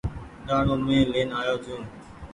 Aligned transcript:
ڏآڻو 0.47 0.75
مين 0.85 1.05
لين 1.13 1.29
آيو 1.39 1.55
ڇون۔ 1.63 1.81